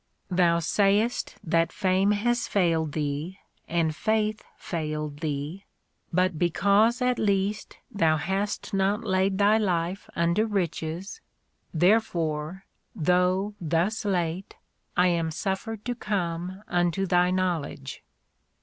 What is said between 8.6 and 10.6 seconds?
not laid thy life unto